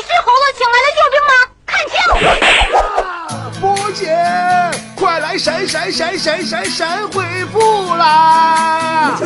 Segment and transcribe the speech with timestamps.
[0.00, 1.32] 是猴子请来的救兵吗？
[1.66, 1.94] 看清
[3.60, 4.00] 波姐，
[4.94, 9.18] 快来神神神神神神回复啦！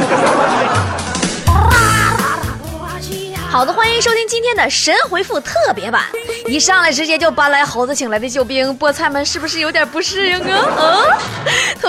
[3.50, 6.04] 好的，欢迎收听今天的神回复特别版。
[6.46, 10.58] 一上来直接就搬来猴子请来的救兵，菠菜们是不是有点不适应啊？
[10.76, 11.04] 啊！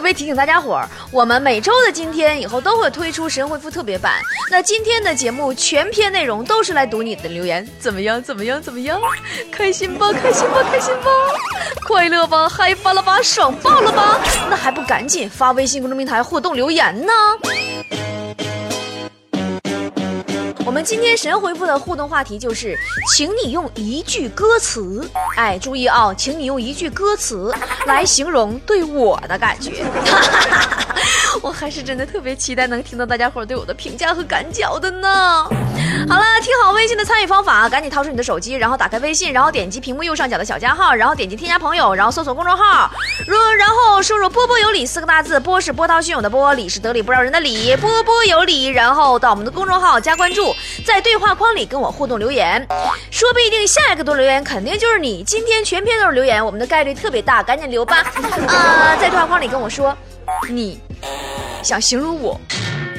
[0.04, 4.16] 特别提醒大家伙儿，我们每周的今天以后都会推出神回复特别版。
[4.52, 8.22] 那今天的节目全篇内容都是来读你的留言，怎么样？
[8.22, 8.62] 怎么样？
[8.62, 9.00] 怎么样？
[9.50, 10.12] 开心吧？
[10.12, 10.62] 开心吧？
[10.70, 11.10] 开心吧？
[11.88, 12.50] 快乐吧？
[12.50, 13.22] 嗨翻了吧？
[13.22, 14.20] 爽爆了吧？
[14.50, 17.14] 那还不赶紧发微信公众平台互动留言呢？
[20.66, 22.78] 我们今天神回复的互动话题就是，
[23.14, 27.54] 请你用一句歌词，哎，注意啊，请你用一句歌词
[27.86, 29.84] 来形容对我的感觉。
[30.06, 30.83] 哈哈哈哈
[31.42, 35.44] 我还是真的特别期待能听到大家伙对我的评价和感脚的呢。
[36.08, 42.92] 好了，听好微信的参与方法，赶紧掏出你的手机，然后打开微信，然后点击屏幕右上角的小加号，然后点击添加朋友，然后搜索公众号，
[43.28, 50.54] 如然后输入“波波有理”四个大字，波是波涛汹涌的波，理是得理不饶人的理，波波有理，然后到我们的公众号加关注。
[50.86, 52.66] 在对话框里跟我互动留言，
[53.10, 55.24] 说不一定下一个多留言肯定就是你。
[55.24, 57.98] 今天全篇都是留言，我们的概率特别大，赶紧留吧。
[58.48, 59.96] 啊，在对话框里跟我说，
[60.50, 60.80] 你
[61.64, 62.40] 想形容我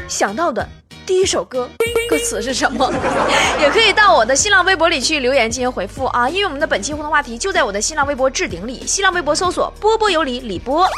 [0.08, 0.66] 想到的
[1.06, 1.68] 第一首歌
[2.08, 2.92] 歌词是什么？
[3.60, 10.88] 也可以到我的新浪微博里去留言进行回复啊，因为我们的本期互动话题就在我的新浪微博置顶里，新浪微博搜索波波有理李波，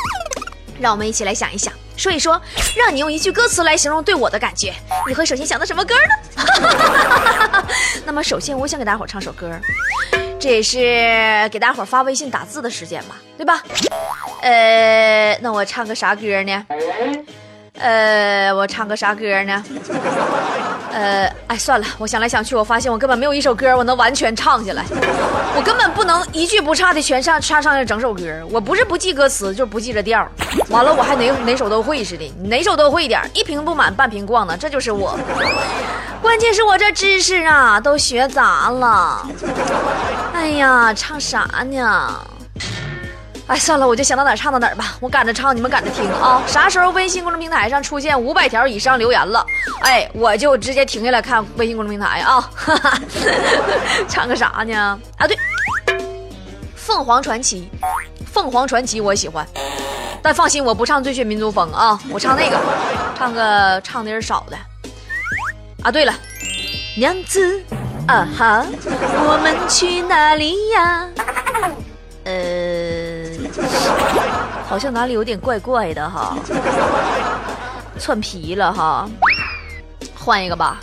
[0.81, 1.73] 让我们一起来想一想。
[1.97, 2.41] 说一说，
[2.77, 4.75] 让你用一句歌词来形容对我的感觉，
[5.09, 7.65] 你会首先想到什么歌呢？
[8.05, 9.51] 那么首先，我想给大家伙唱首歌，
[10.39, 13.63] 这也是给大伙发微信打字的时间嘛，对吧？
[14.41, 16.67] 呃，那我唱个啥歌呢？
[17.79, 19.63] 呃，我唱个啥歌呢？
[20.93, 24.83] 呃，哎，算了，我想来想去，我发现我根本没有一首歌我能完全唱下来，
[25.55, 28.23] 我根本不能一句不差的全唱唱上整首歌。
[28.51, 30.27] 我不是不记歌词，就是不记着调。
[30.71, 35.19] 完了，我还哪哪首都会似的，哪首都会点一瓶不满半瓶逛呢，这就是我。
[36.23, 39.29] 关键是我这知识啊都学杂了。
[40.33, 41.41] 哎呀，唱啥
[41.71, 42.19] 呢？
[43.49, 44.97] 哎，算了，我就想到哪儿唱到哪儿吧。
[44.99, 46.43] 我赶着唱，你们赶着听啊。
[46.49, 49.47] 啥时候微信公众平台上出现五百条以上留言了，
[49.83, 52.41] 哎，我就直接停下来看微信公众平台啊。
[52.53, 52.99] 哈 哈
[54.09, 54.99] 唱个啥呢？
[55.17, 55.39] 啊，对，
[56.75, 57.71] 凤凰传奇，
[58.33, 59.47] 凤凰传奇我喜欢，
[60.21, 62.59] 但放心，我不唱最炫民族风啊，我唱那个，
[63.17, 64.57] 唱个唱的人少的。
[65.85, 66.13] 啊，对了，
[66.97, 67.63] 娘子
[68.09, 71.09] 啊哈，我们去哪里呀？
[72.25, 72.56] 呃。
[74.69, 76.37] 好像哪里有点怪怪的哈，
[77.99, 79.09] 窜皮了哈，
[80.15, 80.81] 换一个吧。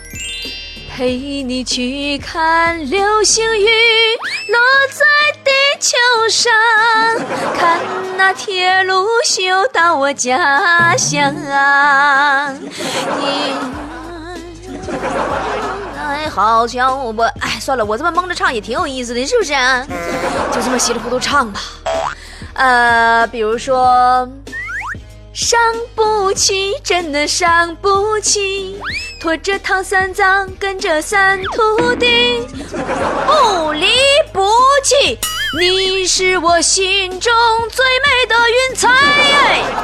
[0.95, 3.65] 陪你去看流星雨
[4.47, 4.59] 落
[4.91, 5.03] 在
[5.43, 5.97] 地球
[6.29, 6.53] 上，
[7.57, 7.81] 看
[8.15, 9.43] 那铁路修
[9.73, 11.33] 到我家乡。
[11.35, 11.43] 你
[15.97, 19.51] 哎，好像我哎，算了，我这么蒙着唱也挺有意思的，是不是？
[20.53, 21.59] 就这么稀里糊涂唱吧。
[22.55, 24.27] 呃，比如说，
[25.33, 25.59] 伤
[25.95, 28.79] 不起，真的伤不起，
[29.19, 32.45] 拖着唐三藏，跟着三徒弟，
[33.25, 33.87] 不离
[34.31, 34.47] 不
[34.83, 35.17] 弃，
[35.59, 37.33] 你是我心中
[37.71, 38.89] 最美的云彩。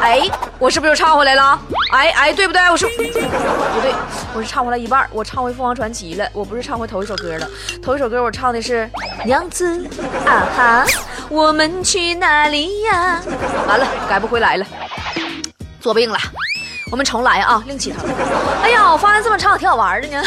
[0.02, 1.60] 哎，我是不是又唱回来了？
[1.92, 2.62] 哎哎，对不对？
[2.70, 3.94] 我是不对，
[4.34, 7.48] 我是唱回来一半，我唱回凤凰传奇了，我不是唱回头一首歌了。
[7.82, 8.90] 头一首歌我唱的是
[9.26, 9.86] 娘子
[10.26, 10.86] 啊哈。
[11.30, 13.22] 我们去哪里呀？
[13.68, 14.66] 完了，改不回来了，
[15.80, 16.18] 作病了。
[16.92, 18.06] 我们重来啊，另起头。
[18.64, 20.24] 哎呀，我发现这么唱挺好玩的呢。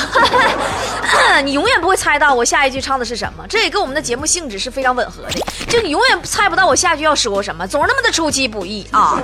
[1.45, 5.41] 你永远不会猜到我下一句唱的是什么，这也跟我们的节目性质是非常吻合的。
[5.69, 9.19] 就你永远猜不到我下句要说什么，总是那么的出其不意啊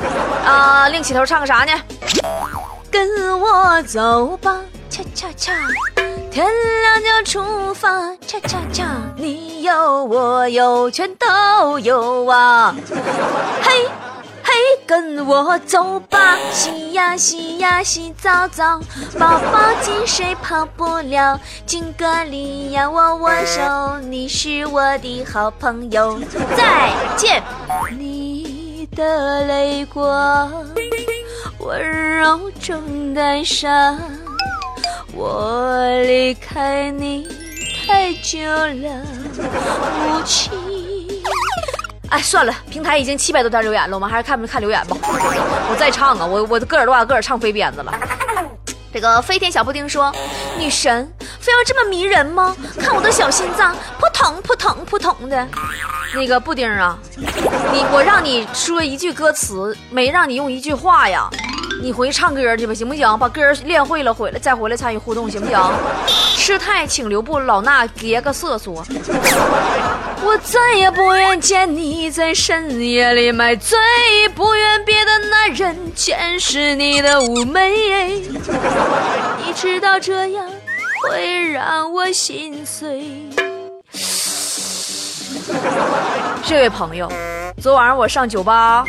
[0.44, 0.88] 啊！
[0.88, 1.72] 另起头唱个啥呢？
[2.91, 4.60] 跟我走吧，
[4.91, 5.53] 恰恰恰。
[6.31, 6.47] 天
[6.82, 7.88] 亮就出发，
[8.26, 8.84] 恰恰恰，
[9.16, 12.75] 你有我有，全都有啊！
[13.62, 13.88] 嘿，
[14.87, 18.81] 跟我走吧，洗呀洗呀洗澡澡，
[19.19, 26.19] 抱抱紧谁跑不了，敬个礼呀握握手，你是我的好朋友。
[26.56, 27.43] 再见，
[27.99, 30.50] 你的泪光，
[31.58, 33.99] 温柔中带伤。
[35.14, 37.26] 我离开你
[37.87, 39.02] 太久了，
[40.06, 40.68] 无情。
[42.10, 44.96] 哎，算了，平台已经七百多条留言了，我们还是看不看留言吧。
[45.02, 47.93] 我再唱啊，我我个儿都把个儿唱飞鞭子了。
[48.93, 50.10] 这个飞天小布丁说
[50.58, 52.56] ：“女神非要这么迷人吗？
[52.81, 55.46] 看我的小心脏扑。”腾扑腾扑腾的。
[56.12, 61.31] 那个布丁啊，你我让你说一句歌词，没让你用一句话呀。
[61.80, 63.19] 你回去唱歌去吧，行不行？
[63.19, 65.58] 把歌练会了，回来再回来参与互动，行不行？
[66.08, 68.84] 师太请留步，老衲别个瑟缩。
[70.25, 73.78] 我再也不愿见你在深夜里买醉，
[74.34, 78.20] 不愿别的男人见识你的妩媚。
[79.46, 80.44] 你知道这样
[81.02, 83.06] 会让我心碎。
[86.44, 87.10] 这位朋友，
[87.62, 88.84] 昨晚上我上酒吧，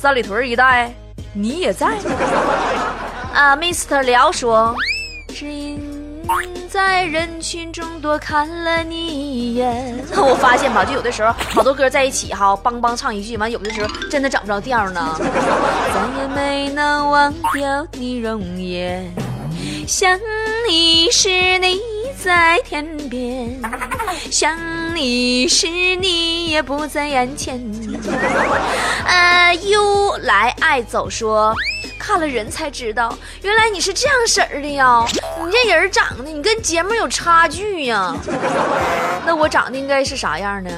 [0.00, 0.94] 三里屯一带。
[1.34, 1.86] 你也在
[3.32, 4.02] 啊，Mr.
[4.02, 4.74] 辽说，
[5.28, 5.80] 只因
[6.68, 9.98] 在人群中多看了你一眼。
[10.16, 15.16] 我发现吧，就有的时候好多歌在一起哈，梆梆唱一句，完有的时候真的找不着调呢。
[15.18, 19.12] 再也没能忘掉你容颜，
[19.86, 20.18] 想
[20.68, 21.28] 你时
[21.58, 21.80] 你
[22.22, 23.60] 在天边，
[24.30, 24.58] 想
[24.94, 27.58] 你时你也不在眼前。
[29.06, 31.54] 呃， 又来爱走说，
[31.98, 35.02] 看了人才知道，原来你是这样式儿的呀！
[35.42, 38.14] 你这人长得，你跟节目有差距呀。
[39.24, 40.70] 那我长得应该是啥样呢？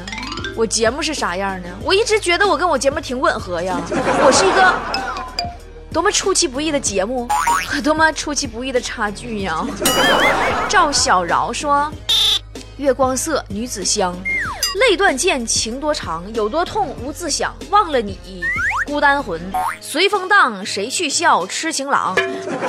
[0.54, 1.68] 我节目是啥样呢？
[1.82, 3.80] 我一直觉得我跟我节目挺吻合呀。
[4.24, 4.72] 我是一个
[5.92, 7.26] 多么出其不意的节目，
[7.66, 9.66] 和多么出其不意的差距呀！
[10.68, 11.92] 赵小饶说
[12.78, 14.16] ：“月光色，女子香。”
[14.88, 17.52] 泪断剑，情多长，有多痛无自想。
[17.70, 18.16] 忘了你，
[18.90, 19.40] 孤单魂，
[19.80, 22.12] 随风荡，谁去笑痴情郎？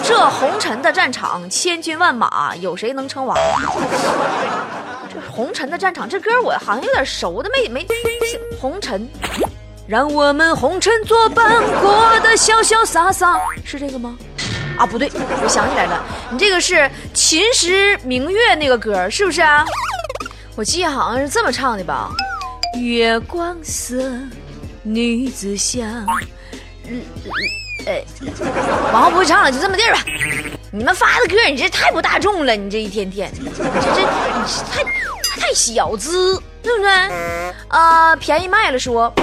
[0.03, 3.35] 这红尘的战场，千军万马，有谁能称王？
[5.12, 7.88] 这红尘的战场，这歌我好像有点熟的，没没。
[8.59, 9.09] 红尘，
[9.88, 14.15] 让我们红尘作伴，过得潇潇洒洒，是这个吗？
[14.77, 19.65] 啊，不对，我想起来了，你这个是秦时明月那个歌，是不是啊？
[20.56, 22.12] 我记得好像是这么唱的吧，
[22.79, 23.97] 月光色，
[24.83, 25.86] 女子香。
[26.88, 27.01] 嗯，
[27.86, 28.04] 哎，
[28.92, 30.04] 往后不会唱了，就这么地儿吧。
[30.72, 34.83] 你们发的歌，你这太不大众了，你这一天天，你这这你太
[35.39, 36.92] 太小资，对不对？
[37.68, 39.13] 啊，便宜卖了说，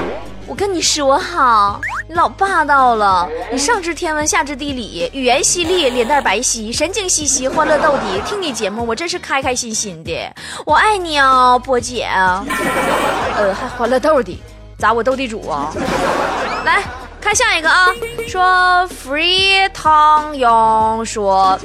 [0.46, 1.80] 我跟你说哈。
[2.10, 3.28] 你老霸道了！
[3.52, 8.22] 你上知天文，下知地理，语言犀利，脸蛋白皙，神经兮兮，欢乐到底。
[8.24, 10.34] 听你节目，我真是开开心心的。
[10.64, 12.08] 我爱你啊，波姐。
[13.36, 14.42] 呃，还欢乐豆的，
[14.78, 15.72] 咋我斗地主啊？
[16.64, 16.84] 来
[17.20, 17.88] 看下一个啊，
[18.28, 21.58] 说 Free 汤庸说，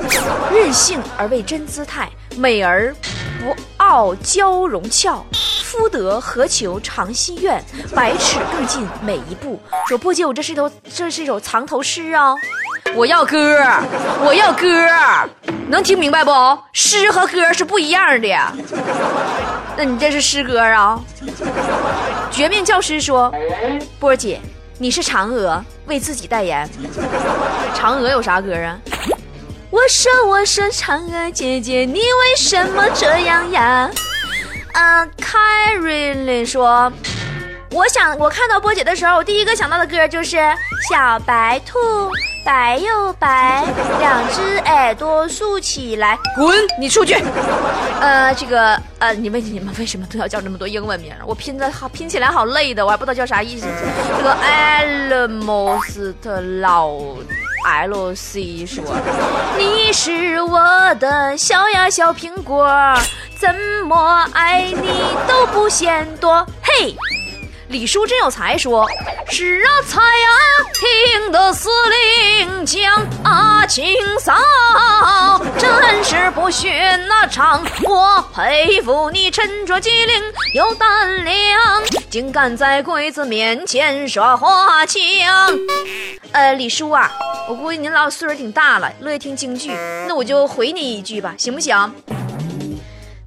[0.51, 2.91] 任性而为真姿态，美而
[3.39, 5.23] 不傲娇容俏。
[5.63, 7.63] 夫德何求长心愿，
[7.95, 9.59] 百尺更进每一步。
[9.87, 12.35] 说波姐，我这是一头，这是一首藏头诗啊！
[12.95, 13.63] 我要歌，
[14.23, 14.67] 我要歌，
[15.67, 16.31] 能听明白不？
[16.73, 18.27] 诗和歌是不一样的。
[19.75, 20.99] 那你这是诗歌啊？
[22.33, 23.31] 绝命教师说，
[23.99, 24.41] 波姐，
[24.79, 26.67] 你是嫦娥，为自己代言。
[27.77, 28.79] 嫦娥有啥歌啊？
[29.69, 33.89] 我说我说嫦娥姐姐，你为什么这样呀？
[34.73, 36.91] 嗯，凯瑞琳说
[37.69, 40.37] ：“我想我看到波姐的时候，我第一个想到的歌就是
[40.89, 41.77] 《小白兔》，
[42.43, 43.63] 白又白，
[43.99, 47.13] 两只耳朵竖起来，滚，你出去。
[48.01, 51.13] 呃，这个呃，你们你们为什么都要叫这么多英文名？
[51.25, 53.65] 我拼的好拼起来好累的，我还不知道叫啥意思。
[54.17, 54.35] 这个
[55.09, 56.89] Almost 老
[57.65, 58.83] L C 说：
[59.57, 62.67] 你是我的小呀小苹果。”
[63.43, 63.53] 怎
[63.85, 64.87] 么爱你
[65.27, 66.95] 都不嫌多，嘿！
[67.73, 68.87] 李叔真有才，说
[69.31, 70.29] 是啊，才啊，
[70.75, 73.83] 听得司令讲啊，清
[74.19, 74.31] 扫
[75.57, 76.71] 真是不逊
[77.09, 80.21] 那场，我佩服你沉着机灵
[80.53, 85.01] 有胆量，竟敢在鬼子面前耍花枪。
[86.31, 87.11] 呃，李叔啊，
[87.49, 89.71] 我估计您老岁数挺大了，乐意听京剧，
[90.07, 91.75] 那我就回你一句吧，行不行？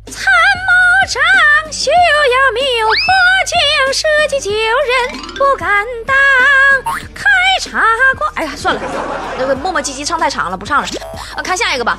[0.09, 0.25] 参
[1.07, 2.97] 谋长需要命，破
[3.47, 6.17] 镜射击救人不敢当。
[7.15, 7.23] 开
[7.61, 7.81] 茶
[8.19, 8.81] 馆，哎呀，算了，
[9.39, 10.89] 那个磨磨唧唧唱太长了，不唱了。
[11.37, 11.97] 啊，看下一个吧。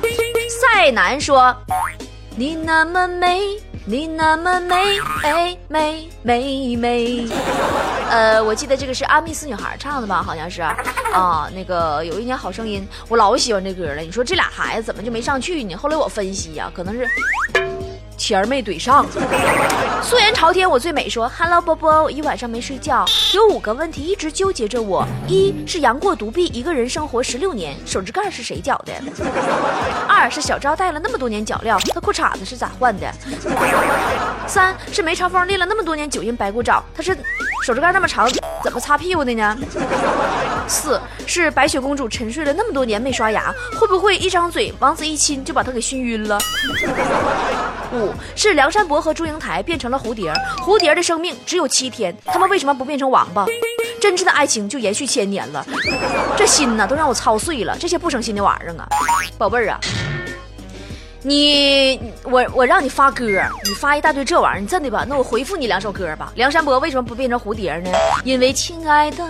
[0.60, 1.56] 赛南说
[2.36, 7.28] ：“你那么美，你那么美，美美美美。”
[8.10, 10.22] 呃，我记得这个是阿密斯女孩唱的吧？
[10.22, 11.48] 好像是啊。
[11.54, 14.02] 那个有一年好声音，我老喜欢这歌了。
[14.02, 15.74] 你说这俩孩子怎么就没上去呢？
[15.76, 17.08] 后来我分析呀，可能是。
[18.28, 19.06] 钱儿没怼上，
[20.02, 21.08] 素颜朝天我最美。
[21.08, 25.02] 说，Hello，波波，我一晚上没睡觉，有五个问题一直纠结着我。
[25.26, 28.92] 一是杨过独臂一个人生活十六年，手指盖是谁绞的？
[30.06, 33.10] 二是小昭戴了那么多年脚镣，他裤衩子是咋换的？
[34.46, 34.76] 三。
[34.92, 37.16] 是梅超风练了那么多年九阴白骨爪，他是
[37.64, 38.28] 手指盖那么长，
[38.62, 39.56] 怎么擦屁股的呢？
[40.66, 46.38] 四是白雪公主沉睡了那么多年没刷牙，会不会一张嘴王子一亲就把她给熏晕了？
[47.92, 50.32] 五是梁山伯和祝英台变成了蝴蝶，
[50.64, 53.46] 蝴蝶的生命只有七天，他们为什么不变成王八？
[54.00, 55.66] 真挚的爱情就延续千年了，
[56.36, 58.88] 这心呐都让我操碎了，这些不省心的玩意儿啊，
[59.36, 59.80] 宝贝儿啊，
[61.22, 63.24] 你我我让你发歌，
[63.64, 65.04] 你发一大堆这玩意儿，你真的吧？
[65.08, 66.32] 那我回复你两首歌吧。
[66.36, 67.90] 梁山伯为什么不变成蝴蝶呢？
[68.24, 69.24] 因为亲爱的，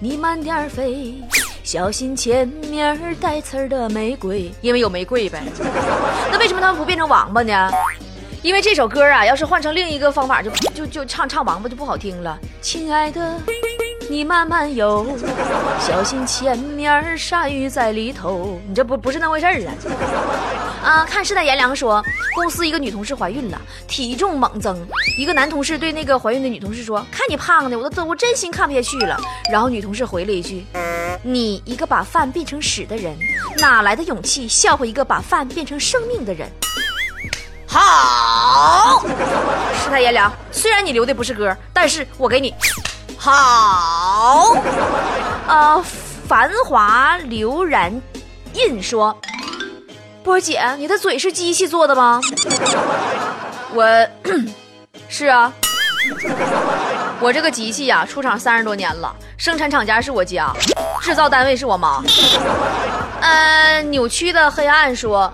[0.00, 1.14] 你慢点飞，
[1.72, 5.40] 小心前面带刺儿的玫瑰，因为有玫瑰呗。
[6.28, 7.70] 那为什么他们不变成王八呢？
[8.42, 12.36] 因为这首歌啊，要是换成另一个方法，就就就唱唱王八就不好听了。
[12.60, 13.38] 亲爱的，
[14.10, 15.06] 你慢慢游，
[15.78, 18.58] 小心前面鲨鱼在里头。
[18.66, 19.70] 你这不不是那回事儿啊！
[20.82, 24.84] 啊，看世代炎凉说，公司一个女同事怀孕了，体重猛增。
[25.16, 29.16] 一个男同事对那个怀孕的女同事说：“看你胖的，我都我真心看不下去了。”
[29.48, 30.66] 然后女同事回了一句
[31.22, 33.16] ：“你一个把饭变成屎的人，
[33.58, 36.50] 哪来的勇气笑话一个把饭变成生命的人？”
[37.64, 39.06] 好，
[39.84, 40.32] 世态炎凉。
[40.50, 42.52] 虽然你留的不是歌，但是我给你
[43.20, 44.56] 好。
[45.46, 45.84] 呃，
[46.26, 47.92] 繁华流然
[48.54, 49.14] 印说，
[50.24, 52.18] 波儿姐，你的嘴是机器做的吗？
[53.74, 54.08] 我
[55.06, 55.52] 是啊，
[57.20, 60.50] 我这个机器呀，出厂三十多年了，生产厂家是我家，
[61.02, 62.02] 制造单位是我妈。
[63.20, 65.30] 呃，扭曲的黑暗说，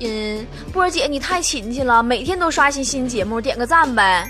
[0.00, 4.28] 嗯，波儿姐你太勤勤了，每天都刷新新节目，点个赞呗。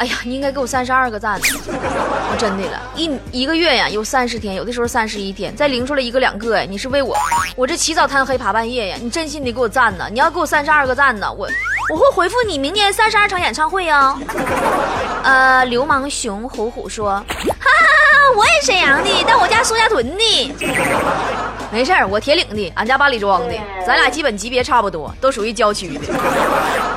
[0.00, 1.38] 哎呀，你应该给我三十二个赞，
[1.68, 7.14] 我 真的了，一一个月呀有三十天，有的时候三十一天，再零出来一个两个呀，你是为我，
[7.54, 11.46] 我这起早贪黑爬半夜呀，你真心得给我赞呢，你要给我三十二个赞呢，我
[11.92, 14.18] 我会回复你明年三十二场演唱会啊。
[15.22, 20.54] 呃，流氓熊虎虎说，哈 哈哈哈，我也沈阳的，但我家苏家屯的。
[21.72, 23.54] 没事儿，我铁岭的，俺家八里庄的，
[23.86, 26.14] 咱俩基本级别差不多，都属于郊区的。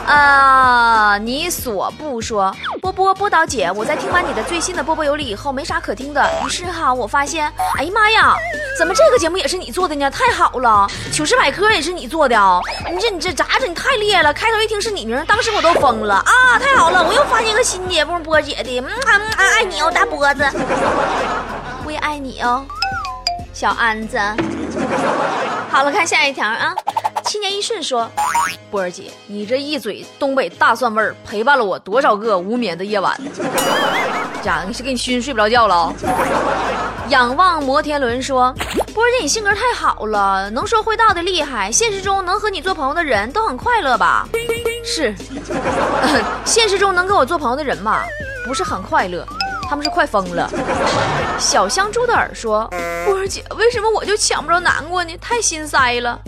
[0.07, 6.27] 啊， 你所不说，波波波导姐，我在听完你的最新的波波有理以后，没啥可听的。
[6.43, 7.45] 于是哈，我发现，
[7.77, 8.33] 哎呀妈呀，
[8.77, 10.09] 怎么这个节目也是你做的呢？
[10.09, 12.59] 太好了，糗事百科也是你做的啊！
[12.91, 13.69] 你这你这咋整？
[13.69, 14.33] 你太厉害了！
[14.33, 16.59] 开头一听是你名，当时我都疯了啊！
[16.59, 20.43] 太好了，我又发现一个新节目，波姐的，嗯啊嗯啊，爱你哦，大波子，
[21.85, 22.65] 我也爱你哦，
[23.53, 24.19] 小安子。
[25.69, 26.75] 好了，看下一条啊。
[27.23, 28.09] 七年一顺说
[28.69, 33.17] ：“波儿姐，你这一嘴东北大蒜味儿，陪伴了我多少个无眠的夜晚。
[34.43, 35.93] 家，你是给你熏睡不着觉了？”
[37.09, 38.53] 仰望摩天轮说
[38.93, 41.71] ：“波儿姐，你性格太好了，能说会道的厉害。
[41.71, 44.27] 现实中能和你做朋友的人都很快乐吧？
[44.83, 45.15] 是，
[46.45, 48.01] 现实中能跟我做朋友的人嘛，
[48.45, 49.25] 不是很快乐。”
[49.73, 50.47] 他们是快疯了。
[51.39, 52.67] 小香猪的耳说
[53.07, 55.17] ：“波儿姐，为什么我就抢不着南瓜呢？
[55.19, 56.21] 太心塞了。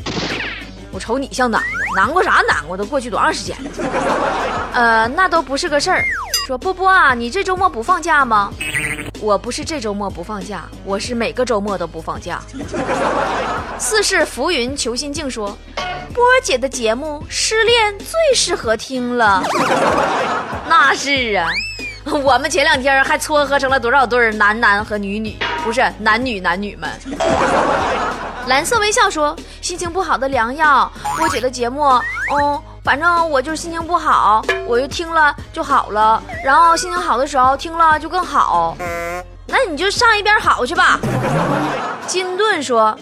[0.92, 2.76] 我瞅你像南瓜，南瓜啥南瓜？
[2.76, 3.70] 都过去多长时间了？
[4.74, 6.04] 呃，那都不是个事儿。
[6.48, 8.52] 说波波啊，你这周末不放假吗？
[9.22, 12.42] 我不是这周末不放假，我是每个周末都不放假。
[13.78, 15.56] 四是浮云求心境说，
[16.16, 19.44] 波儿姐的节目失恋最适合听了。
[20.68, 21.48] 那是啊。”
[22.24, 26.90] 我们前两天还撮合成了多少对男男和女女，不是男女男女们。
[28.48, 31.84] 蓝色微笑说：“心情不好的良药，波姐的节目，
[32.30, 36.22] 哦，反正我就是心情不好，我就听了就好了。
[36.44, 38.78] 然后心情好的时候听了就更好。
[39.48, 41.00] 那你就上一边好去吧。”
[42.06, 42.96] 金盾说。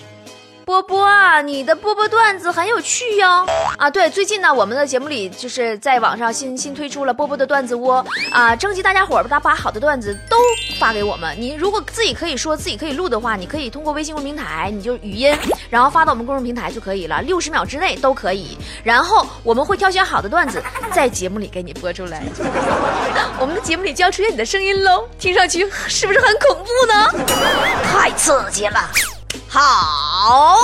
[0.65, 3.45] 波波啊，你的波波段子很有趣哟！
[3.77, 10.37] 啊，对，最近呢，我们的节目里就是在网上新新推出了波波的段子窝啊，征集大家伙儿，大家把好的段子都
[10.79, 11.35] 发给我们。
[11.39, 15.35] 你如果自己可以说自己可以录的话，你可以通过微信公众平台，你就语音，
[15.69, 18.57] 然后发到我们公众平台就可以了，六十秒之内都可以。
[18.83, 22.23] 然后我们会挑选好的段子，在节目里给你播出来。
[23.39, 27.25] 我们的节目里就要出现你的声音喽，听上去是不是很恐怖呢？
[27.91, 28.89] 太刺激了！
[29.53, 30.57] 好，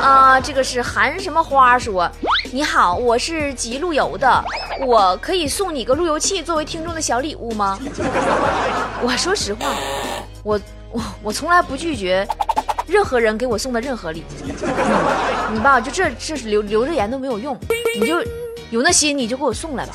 [0.00, 2.08] 啊，这个是含什么花说？
[2.52, 4.44] 你好，我是集路由的，
[4.86, 7.76] 我可以送你个路由器作为听众的小礼物吗？
[9.02, 9.74] 我说实话，
[10.44, 10.60] 我
[10.92, 12.24] 我我从来不拒绝
[12.86, 14.54] 任何人给我送的任何礼物。
[15.52, 17.58] 你吧，就这这留留着言都没有用，
[18.00, 18.22] 你就。
[18.70, 19.94] 有那心你就给我送来吧。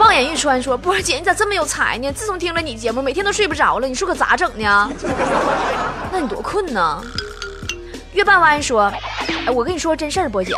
[0.00, 2.10] 望眼欲穿说：“波姐，你咋这么有才呢？
[2.10, 3.86] 自从听了你节目，每天都睡不着了。
[3.86, 4.90] 你说可咋整呢？
[6.12, 7.02] 那你多困呢？”
[8.12, 8.92] 月半弯说
[9.46, 10.54] ：“哎，我跟你说真事儿，波姐，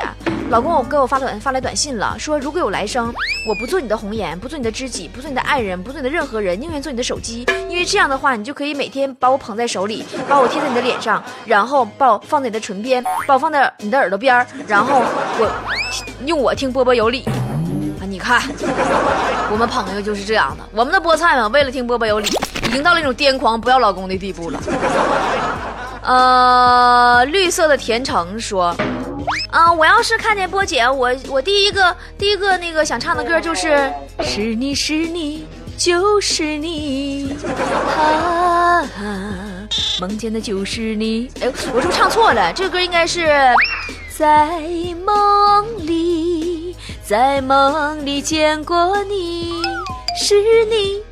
[0.51, 3.15] 老公，我给我发短发来短信了，说如果有来生，
[3.49, 15.01] 我不做你的红颜，不做你的知己，不做你的爱人，不做你的任何人，宁愿做你的手机，因为这样的话，你就可以每天把我捧在手里，把我贴在你的脸上，然后把我放在你的唇边，把我放在你的耳朵边，然后
[15.39, 15.49] 我
[16.27, 17.25] 用我听波波有理。
[18.25, 18.43] 看，
[19.51, 22.27] 我们朋友就是这样的，我们的菠菜们为了听波波有理，
[22.67, 24.59] 已经到了一种癫狂不要老公的地步了。
[26.03, 28.75] 呃，绿色的甜橙说，
[29.51, 37.37] 啊、我要是看见波姐，我我第一个第一个那个想唱的歌就是是你是你就是你，
[37.99, 38.83] 啊，
[40.01, 41.31] 梦见的就是你。
[41.43, 42.51] 哎，我是不是唱错了？
[42.55, 43.29] 这个歌应该是
[44.17, 44.49] 在
[45.05, 46.34] 梦里，
[47.07, 49.63] 在梦里见过你，
[50.19, 51.03] 是你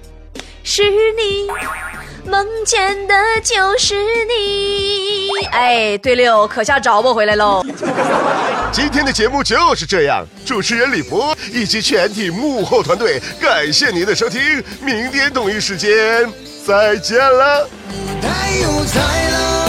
[0.65, 0.83] 是
[1.13, 1.47] 你。
[2.25, 3.95] 梦见的就是
[4.25, 5.29] 你。
[5.51, 7.63] 哎，对六，可下找我回来喽。
[8.73, 16.27] 今天的节目就是这样，主持人李博以及全体幕后团队，感谢您的收听，明天同一时间
[16.67, 17.69] 再见了。
[18.23, 19.62] 太有才了，